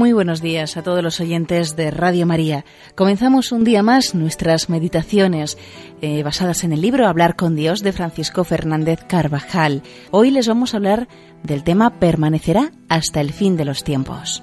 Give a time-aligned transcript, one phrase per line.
[0.00, 2.64] Muy buenos días a todos los oyentes de Radio María.
[2.94, 5.58] Comenzamos un día más nuestras meditaciones
[6.00, 9.82] eh, basadas en el libro Hablar con Dios de Francisco Fernández Carvajal.
[10.10, 11.06] Hoy les vamos a hablar
[11.42, 14.42] del tema Permanecerá hasta el fin de los tiempos.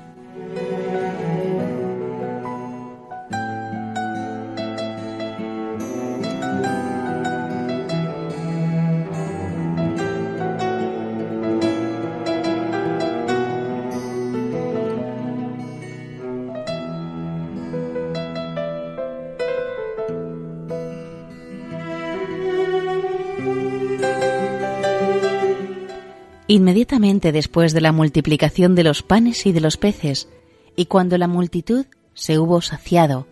[26.47, 30.29] Inmediatamente después de la multiplicación de los panes y de los peces,
[30.75, 33.27] y cuando la multitud se hubo saciado,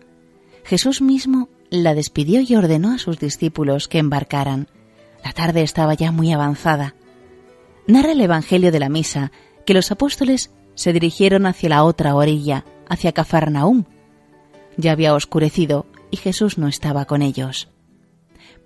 [0.64, 4.68] Jesús mismo la despidió y ordenó a sus discípulos que embarcaran.
[5.24, 6.94] La tarde estaba ya muy avanzada.
[7.86, 9.32] Narra el Evangelio de la Misa
[9.64, 13.84] que los apóstoles se dirigieron hacia la otra orilla, hacia Cafarnaúm.
[14.76, 17.68] Ya había oscurecido y Jesús no estaba con ellos.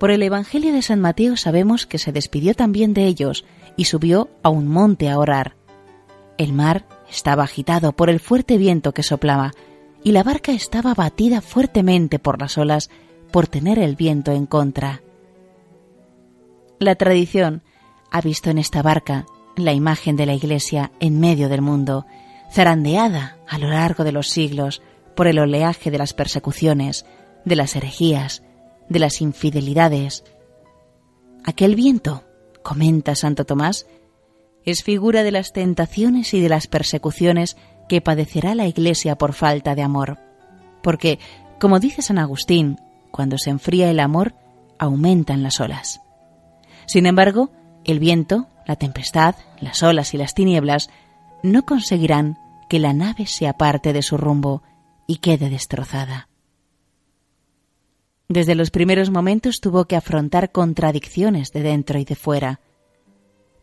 [0.01, 3.45] Por el Evangelio de San Mateo sabemos que se despidió también de ellos
[3.77, 5.55] y subió a un monte a orar.
[6.39, 9.51] El mar estaba agitado por el fuerte viento que soplaba,
[10.03, 12.89] y la barca estaba batida fuertemente por las olas
[13.31, 15.03] por tener el viento en contra.
[16.79, 17.61] La tradición
[18.09, 22.07] ha visto en esta barca la imagen de la Iglesia en medio del mundo,
[22.51, 24.81] zarandeada a lo largo de los siglos
[25.15, 27.05] por el oleaje de las persecuciones,
[27.45, 28.41] de las herejías,
[28.91, 30.23] de las infidelidades.
[31.45, 32.23] Aquel viento
[32.61, 33.87] comenta Santo Tomás,
[34.63, 37.57] es figura de las tentaciones y de las persecuciones
[37.89, 40.19] que padecerá la Iglesia por falta de amor.
[40.83, 41.19] Porque,
[41.59, 44.35] como dice San Agustín, cuando se enfría el amor,
[44.77, 46.01] aumentan las olas.
[46.85, 47.49] Sin embargo,
[47.85, 50.89] el viento, la tempestad, las olas y las tinieblas
[51.43, 52.37] no conseguirán
[52.69, 54.61] que la nave se aparte de su rumbo
[55.07, 56.30] y quede destrozada.
[58.31, 62.61] Desde los primeros momentos tuvo que afrontar contradicciones de dentro y de fuera.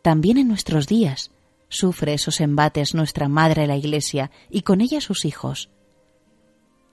[0.03, 1.31] También en nuestros días
[1.69, 5.71] sufre esos embates nuestra Madre la Iglesia y con ella sus hijos.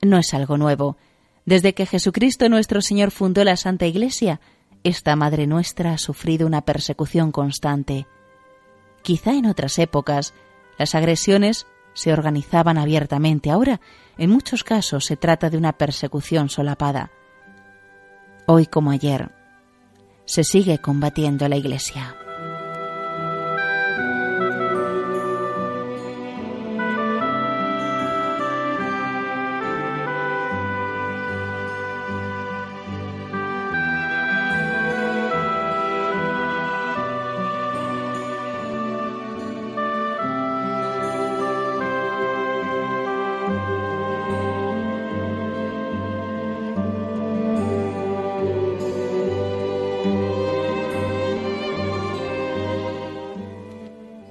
[0.01, 0.97] No es algo nuevo.
[1.45, 4.41] Desde que Jesucristo nuestro Señor fundó la Santa Iglesia,
[4.83, 8.07] esta Madre nuestra ha sufrido una persecución constante.
[9.03, 10.33] Quizá en otras épocas
[10.79, 13.51] las agresiones se organizaban abiertamente.
[13.51, 13.83] Ahora,
[14.17, 17.11] en muchos casos, se trata de una persecución solapada
[18.47, 19.31] hoy como ayer,
[20.25, 22.17] se sigue combatiendo la Iglesia.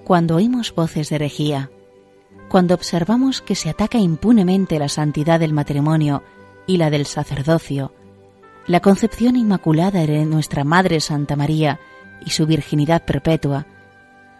[0.06, 1.72] Cuando oímos voces de herejía,
[2.48, 6.22] cuando observamos que se ataca impunemente la santidad del matrimonio
[6.68, 7.92] y la del sacerdocio,
[8.68, 11.80] la concepción inmaculada de nuestra Madre Santa María
[12.24, 13.66] y su virginidad perpetua,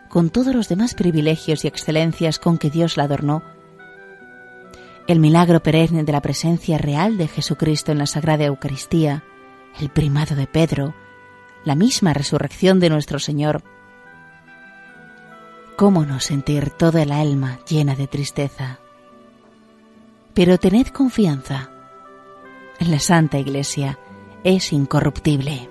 [0.08, 3.42] con todos los demás privilegios y excelencias con que Dios la adornó,
[5.08, 9.24] el milagro perenne de la presencia real de Jesucristo en la Sagrada Eucaristía,
[9.80, 10.94] el primado de Pedro,
[11.64, 13.64] la misma resurrección de nuestro Señor,
[15.76, 18.80] ¿Cómo no sentir toda el alma llena de tristeza?
[20.34, 21.70] Pero tened confianza.
[22.80, 24.00] La Santa Iglesia
[24.46, 25.70] es incorruptible.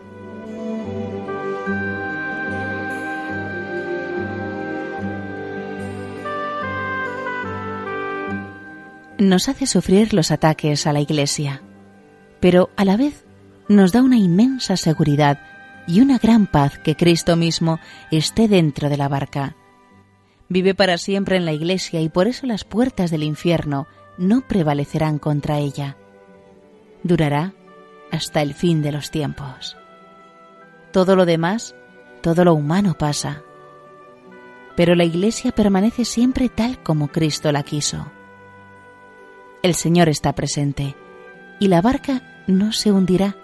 [9.17, 11.63] Nos hace sufrir los ataques a la Iglesia,
[12.41, 13.25] pero a la vez
[13.71, 15.41] nos da una inmensa seguridad
[15.87, 17.81] y una gran paz que Cristo mismo
[18.11, 19.57] esté dentro de la barca
[20.49, 23.87] vive para siempre en la Iglesia y por eso las puertas del infierno
[24.19, 25.97] no prevalecerán contra ella.
[27.03, 27.53] Durará
[28.11, 29.77] hasta el fin de los tiempos.
[30.93, 31.75] Todo lo demás,
[32.23, 33.43] todo lo humano pasa,
[34.77, 38.11] pero la Iglesia permanece siempre tal como Cristo la quiso.
[39.63, 40.95] El Señor está presente
[41.59, 43.37] y la barca no se hundirá,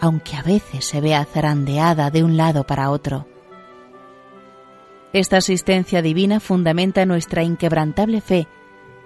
[0.00, 3.31] aunque a veces se vea zarandeada de un lado para otro
[5.12, 8.46] esta asistencia divina fundamenta nuestra inquebrantable fe.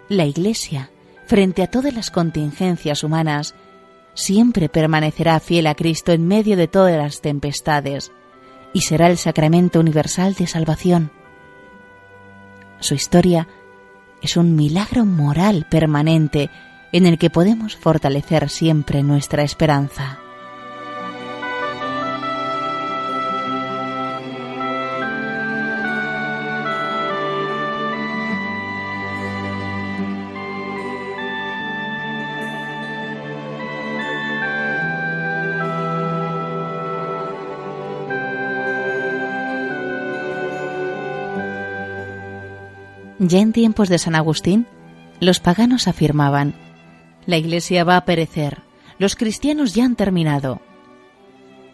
[0.09, 0.91] La Iglesia,
[1.27, 3.55] frente a todas las contingencias humanas,
[4.15, 8.13] siempre permanecerá fiel a Cristo en medio de todas las tempestades
[8.73, 11.11] y será el sacramento universal de salvación.
[12.79, 13.49] Su historia
[14.23, 16.51] es un milagro moral permanente
[16.93, 20.19] en el que podemos fortalecer siempre nuestra esperanza.
[43.19, 44.67] Ya en tiempos de San Agustín,
[45.21, 46.55] los paganos afirmaban,
[47.25, 48.59] la Iglesia va a perecer,
[48.99, 50.61] los cristianos ya han terminado.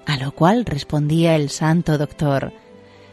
[0.06, 2.52] A lo cual respondía el santo doctor,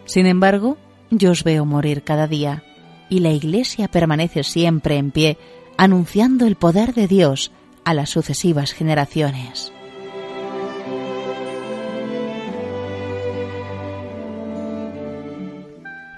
[0.05, 0.77] sin embargo,
[1.09, 2.63] yo os veo morir cada día,
[3.09, 5.37] y la Iglesia permanece siempre en pie,
[5.77, 7.51] anunciando el poder de Dios
[7.83, 9.71] a las sucesivas generaciones.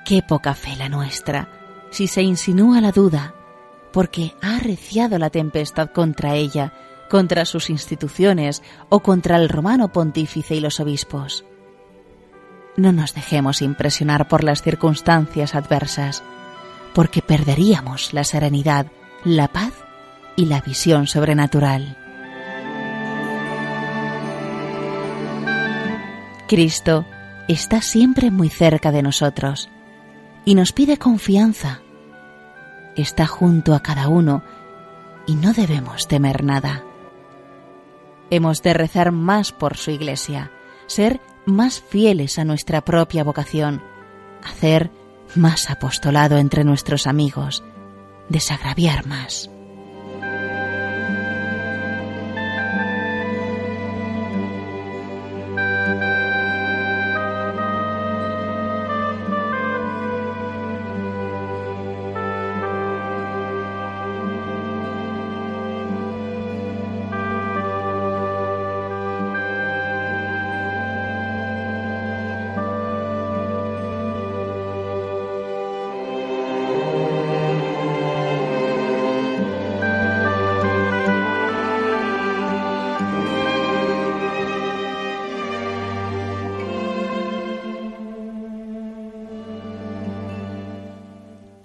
[0.05, 1.47] Qué poca fe la nuestra
[1.91, 3.35] si se insinúa la duda,
[3.91, 6.73] porque ha arreciado la tempestad contra ella,
[7.09, 11.45] contra sus instituciones o contra el romano pontífice y los obispos.
[12.77, 16.23] No nos dejemos impresionar por las circunstancias adversas,
[16.93, 18.87] porque perderíamos la serenidad,
[19.25, 19.73] la paz
[20.37, 21.97] y la visión sobrenatural.
[26.47, 27.05] Cristo
[27.49, 29.69] está siempre muy cerca de nosotros
[30.45, 31.81] y nos pide confianza.
[32.95, 34.43] Está junto a cada uno
[35.27, 36.83] y no debemos temer nada.
[38.29, 40.51] Hemos de rezar más por su iglesia,
[40.87, 43.81] ser más fieles a nuestra propia vocación,
[44.43, 44.91] hacer
[45.35, 47.63] más apostolado entre nuestros amigos,
[48.29, 49.49] desagraviar más.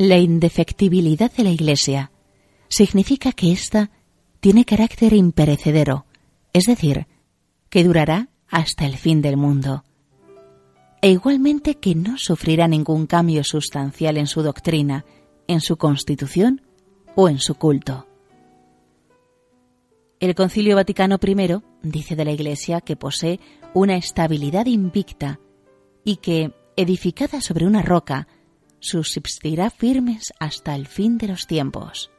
[0.06, 2.12] La indefectibilidad de la Iglesia
[2.69, 3.91] significa que ésta
[4.38, 6.06] tiene carácter imperecedero,
[6.53, 7.08] es decir,
[7.70, 9.82] que durará hasta el fin del mundo,
[11.03, 15.05] e igualmente que no sufrirá ningún cambio sustancial en su doctrina,
[15.49, 16.62] en su constitución
[17.17, 18.06] o en su culto.
[20.20, 23.41] El Concilio Vaticano I dice de la Iglesia que posee
[23.75, 25.41] una estabilidad invicta
[26.05, 28.29] y que, edificada sobre una roca,
[28.81, 32.11] subsistirá firmes hasta el fin de los tiempos.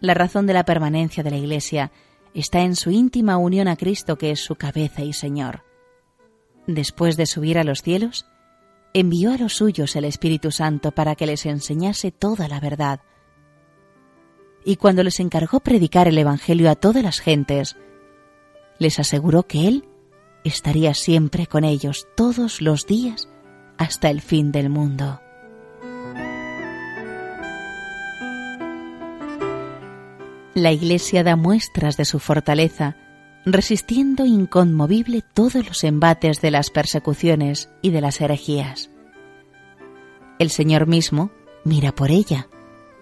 [0.00, 1.92] La razón de la permanencia de la Iglesia
[2.34, 5.64] está en su íntima unión a Cristo que es su cabeza y Señor.
[6.66, 8.26] Después de subir a los cielos,
[8.92, 13.00] envió a los suyos el Espíritu Santo para que les enseñase toda la verdad.
[14.64, 17.76] Y cuando les encargó predicar el Evangelio a todas las gentes,
[18.78, 19.84] les aseguró que Él
[20.44, 23.28] estaría siempre con ellos todos los días
[23.78, 25.20] hasta el fin del mundo.
[30.54, 32.96] La Iglesia da muestras de su fortaleza,
[33.44, 38.90] resistiendo inconmovible todos los embates de las persecuciones y de las herejías.
[40.38, 41.30] El Señor mismo
[41.64, 42.48] mira por ella,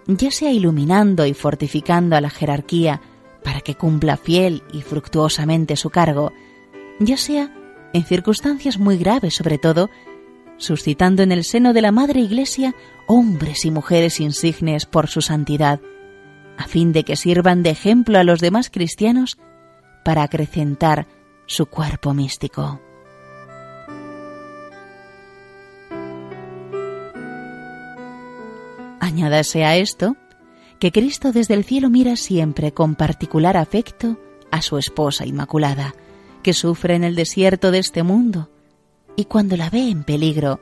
[0.07, 3.01] ya sea iluminando y fortificando a la jerarquía
[3.43, 6.31] para que cumpla fiel y fructuosamente su cargo,
[6.99, 7.53] ya sea
[7.93, 9.89] en circunstancias muy graves sobre todo,
[10.57, 12.75] suscitando en el seno de la Madre Iglesia
[13.07, 15.79] hombres y mujeres insignes por su santidad,
[16.57, 19.37] a fin de que sirvan de ejemplo a los demás cristianos
[20.03, 21.07] para acrecentar
[21.45, 22.79] su cuerpo místico.
[28.99, 30.15] Añádase a esto
[30.79, 34.17] que Cristo desde el cielo mira siempre con particular afecto
[34.51, 35.95] a su esposa Inmaculada,
[36.41, 38.49] que sufre en el desierto de este mundo,
[39.15, 40.59] y cuando la ve en peligro,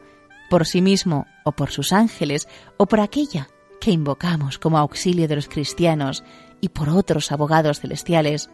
[0.49, 3.47] por sí mismo o por sus ángeles o por aquella
[3.79, 6.23] que invocamos como auxilio de los cristianos
[6.59, 8.49] y por otros abogados celestiales,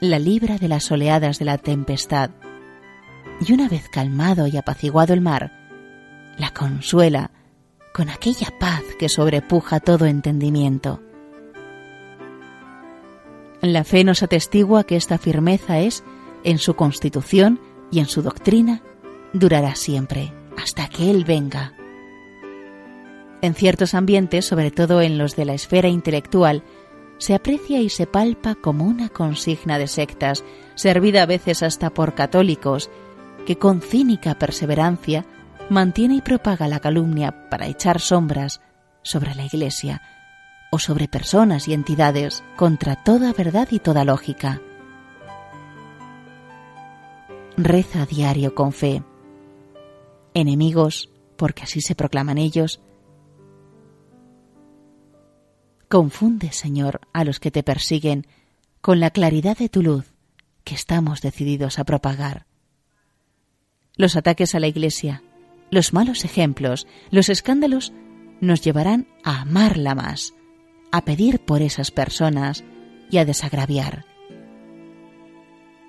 [0.00, 2.30] la libra de las oleadas de la tempestad,
[3.40, 5.52] y una vez calmado y apaciguado el mar,
[6.38, 7.30] la consuela
[7.94, 11.00] con aquella paz que sobrepuja todo entendimiento.
[13.60, 16.02] La fe nos atestigua que esta firmeza es,
[16.42, 17.60] en su constitución
[17.92, 18.82] y en su doctrina,
[19.32, 21.74] durará siempre, hasta que Él venga
[23.40, 26.64] En ciertos ambientes, sobre todo en los de la esfera intelectual,
[27.18, 30.42] se aprecia y se palpa como una consigna de sectas,
[30.74, 32.90] servida a veces hasta por católicos,
[33.46, 35.24] que con cínica perseverancia
[35.68, 38.60] mantiene y propaga la calumnia para echar sombras
[39.02, 40.02] sobre la Iglesia
[40.70, 44.60] o sobre personas y entidades contra toda verdad y toda lógica.
[47.56, 49.02] Reza a diario con fe.
[50.34, 52.80] Enemigos, porque así se proclaman ellos,
[55.92, 58.26] Confunde, Señor, a los que te persiguen
[58.80, 60.14] con la claridad de tu luz
[60.64, 62.46] que estamos decididos a propagar.
[63.96, 65.22] Los ataques a la Iglesia,
[65.70, 67.92] los malos ejemplos, los escándalos
[68.40, 70.32] nos llevarán a amarla más,
[70.92, 72.64] a pedir por esas personas
[73.10, 74.06] y a desagraviar.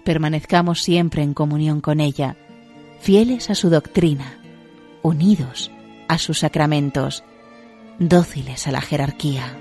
[0.04, 2.36] Permanezcamos siempre en comunión con ella,
[3.00, 4.38] fieles a su doctrina,
[5.02, 5.72] unidos
[6.08, 7.24] a sus sacramentos,
[8.00, 9.58] dóciles a la jerarquía.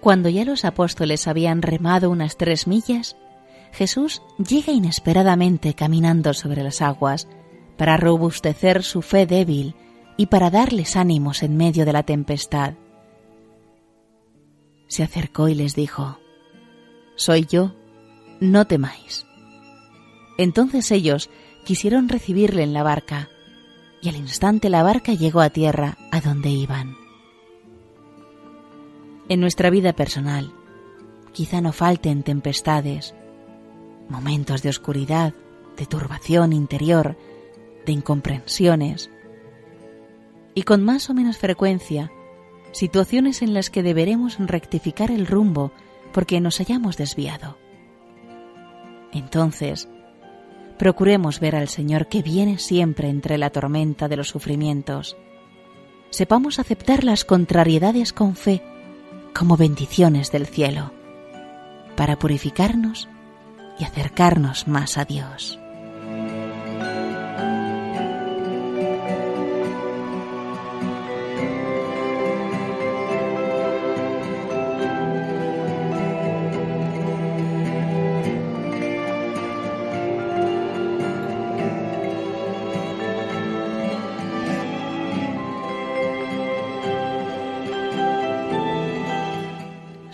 [0.00, 3.16] Cuando ya los apóstoles habían remado unas tres millas,
[3.72, 7.28] Jesús llega inesperadamente caminando sobre las aguas
[7.76, 9.74] para robustecer su fe débil
[10.16, 12.74] y para darles ánimos en medio de la tempestad.
[14.88, 16.18] Se acercó y les dijo,
[17.14, 17.74] Soy yo,
[18.40, 19.26] no temáis.
[20.38, 21.28] Entonces ellos
[21.64, 23.28] quisieron recibirle en la barca,
[24.02, 26.96] y al instante la barca llegó a tierra a donde iban
[29.30, 30.52] en nuestra vida personal.
[31.32, 33.14] Quizá no falten tempestades,
[34.08, 35.34] momentos de oscuridad,
[35.76, 37.16] de turbación interior,
[37.86, 39.08] de incomprensiones.
[40.54, 42.10] Y con más o menos frecuencia,
[42.72, 45.70] situaciones en las que deberemos rectificar el rumbo
[46.12, 47.56] porque nos hayamos desviado.
[49.12, 49.88] Entonces,
[50.76, 55.16] procuremos ver al Señor que viene siempre entre la tormenta de los sufrimientos.
[56.10, 58.60] Sepamos aceptar las contrariedades con fe
[59.34, 60.92] como bendiciones del cielo,
[61.96, 63.08] para purificarnos
[63.78, 65.59] y acercarnos más a Dios.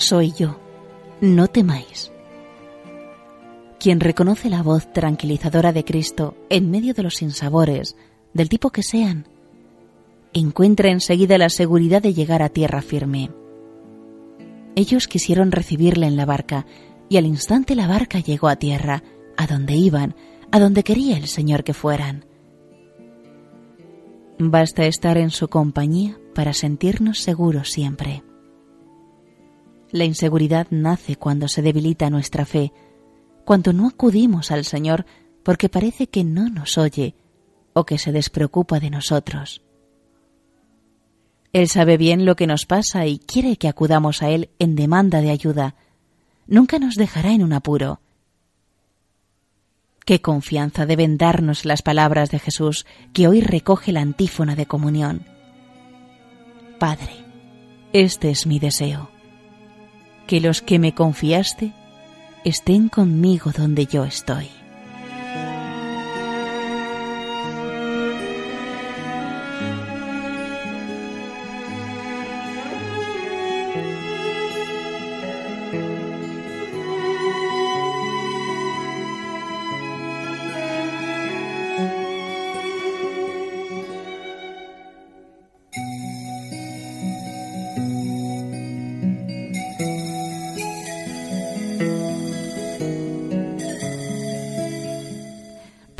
[0.06, 0.60] Soy yo,
[1.20, 2.12] no temáis.
[3.80, 7.96] Quien reconoce la voz tranquilizadora de Cristo en medio de los sinsabores,
[8.32, 9.26] del tipo que sean,
[10.32, 13.30] encuentra enseguida la seguridad de llegar a tierra firme.
[14.76, 16.66] Ellos quisieron recibirle en la barca,
[17.08, 19.02] y al instante la barca llegó a tierra,
[19.36, 20.14] a donde iban,
[20.52, 22.26] a donde quería el Señor que fueran.
[24.38, 28.22] Basta estar en su compañía para sentirnos seguros siempre.
[29.93, 32.73] La inseguridad nace cuando se debilita nuestra fe,
[33.45, 35.07] cuando no acudimos al Señor
[35.45, 37.14] porque parece que no nos oye
[37.73, 39.62] o que se despreocupa de nosotros.
[41.52, 45.21] Él sabe bien lo que nos pasa y quiere que acudamos a Él en demanda
[45.21, 45.76] de ayuda.
[46.47, 48.00] Nunca nos dejará en un apuro.
[50.05, 55.25] Qué confianza deben darnos las palabras de Jesús que hoy recoge la antífona de comunión.
[56.78, 57.12] Padre,
[57.93, 59.15] este es mi deseo
[60.26, 61.73] que los que me confiaste
[62.45, 64.49] estén conmigo donde yo estoy.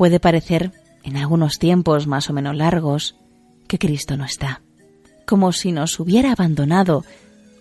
[0.07, 0.71] Puede parecer,
[1.03, 3.17] en algunos tiempos más o menos largos,
[3.67, 4.63] que Cristo no está,
[5.27, 7.05] como si nos hubiera abandonado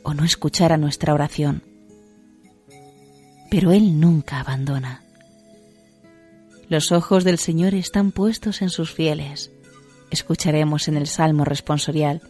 [0.03, 1.63] o no escuchara nuestra oración.
[3.49, 5.01] Pero Él nunca abandona.
[6.69, 9.51] Los ojos del Señor están puestos en sus fieles.
[10.11, 12.21] Escucharemos en el Salmo responsorial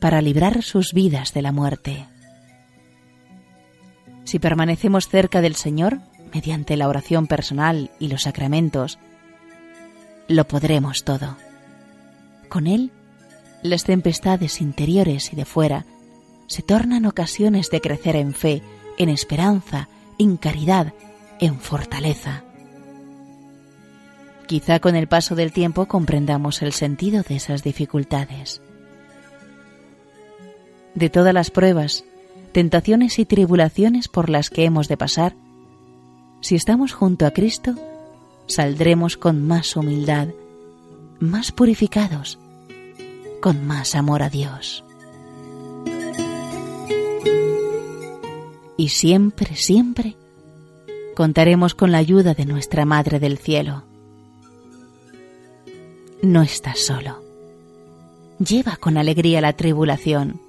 [0.00, 2.08] para librar sus vidas de la muerte.
[4.24, 6.00] Si permanecemos cerca del Señor,
[6.34, 8.98] mediante la oración personal y los sacramentos,
[10.28, 11.36] lo podremos todo.
[12.48, 12.90] Con Él,
[13.62, 15.84] las tempestades interiores y de fuera
[16.46, 18.62] se tornan ocasiones de crecer en fe,
[18.98, 20.92] en esperanza, en caridad,
[21.40, 22.44] en fortaleza.
[24.46, 28.62] Quizá con el paso del tiempo comprendamos el sentido de esas dificultades.
[30.94, 32.04] De todas las pruebas,
[32.52, 35.34] tentaciones y tribulaciones por las que hemos de pasar,
[36.40, 37.74] si estamos junto a Cristo,
[38.46, 40.28] saldremos con más humildad,
[41.18, 42.38] más purificados,
[43.40, 44.84] con más amor a Dios.
[48.76, 50.16] Y siempre, siempre
[51.14, 53.84] contaremos con la ayuda de nuestra Madre del Cielo.
[56.22, 57.22] No estás solo.
[58.38, 60.40] Lleva con alegría la tribulación.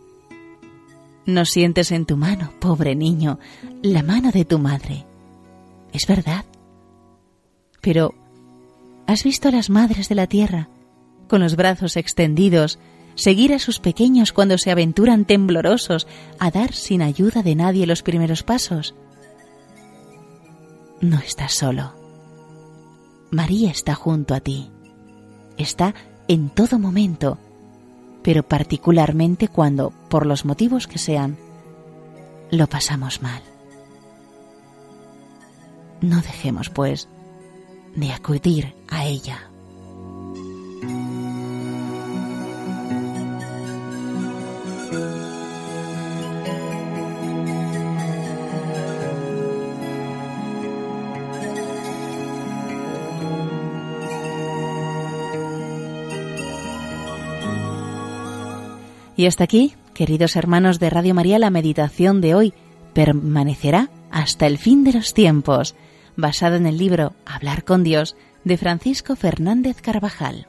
[1.25, 3.39] No sientes en tu mano, pobre niño,
[3.81, 5.05] la mano de tu madre.
[5.93, 6.43] Es verdad.
[7.87, 8.13] Pero,
[9.05, 10.67] ¿has visto a las madres de la tierra,
[11.29, 12.79] con los brazos extendidos,
[13.15, 16.05] seguir a sus pequeños cuando se aventuran temblorosos
[16.37, 18.93] a dar sin ayuda de nadie los primeros pasos?
[20.99, 21.93] No estás solo.
[23.31, 24.69] María está junto a ti.
[25.57, 25.95] Está
[26.27, 27.37] en todo momento,
[28.21, 31.37] pero particularmente cuando, por los motivos que sean,
[32.51, 33.41] lo pasamos mal.
[36.01, 37.07] No dejemos, pues,
[37.97, 39.49] de acudir a ella.
[59.17, 62.53] Y hasta aquí, queridos hermanos de Radio María, la meditación de hoy
[62.93, 65.75] permanecerá hasta el fin de los tiempos,
[66.17, 70.47] basada en el libro Hablar con Dios de Francisco Fernández Carvajal.